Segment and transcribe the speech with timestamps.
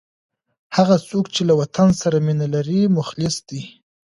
[0.75, 3.61] هغه څوک چي له وطن سره مینه لري، مخلص دی.